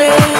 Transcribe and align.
baby. 0.00 0.39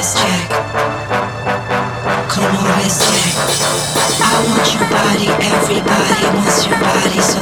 best 0.00 0.16
check. 0.16 0.48
Come 2.32 2.56
on, 2.56 2.64
let's 2.80 3.04
check. 3.04 3.36
I 4.22 4.40
want 4.48 4.68
your 4.72 4.88
body, 4.88 5.28
everybody 5.44 6.26
wants 6.36 6.66
your 6.66 6.78
body. 6.80 7.20
So 7.20 7.39